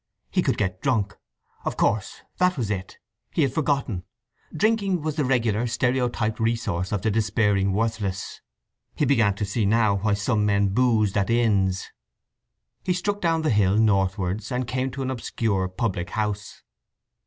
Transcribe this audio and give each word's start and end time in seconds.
He 0.31 0.41
could 0.41 0.57
get 0.57 0.81
drunk. 0.81 1.15
Of 1.63 1.77
course 1.77 2.21
that 2.39 2.57
was 2.57 2.71
it; 2.71 2.97
he 3.29 3.43
had 3.43 3.53
forgotten. 3.53 4.03
Drinking 4.51 5.03
was 5.03 5.15
the 5.15 5.23
regular, 5.23 5.67
stereotyped 5.67 6.39
resource 6.39 6.91
of 6.91 7.03
the 7.03 7.11
despairing 7.11 7.71
worthless. 7.71 8.41
He 8.95 9.05
began 9.05 9.35
to 9.35 9.45
see 9.45 9.63
now 9.67 9.97
why 9.97 10.15
some 10.15 10.43
men 10.43 10.69
boozed 10.69 11.19
at 11.19 11.29
inns. 11.29 11.91
He 12.83 12.93
struck 12.93 13.21
down 13.21 13.43
the 13.43 13.51
hill 13.51 13.77
northwards 13.77 14.51
and 14.51 14.65
came 14.65 14.89
to 14.89 15.03
an 15.03 15.11
obscure 15.11 15.67
public 15.67 16.09
house. 16.09 16.63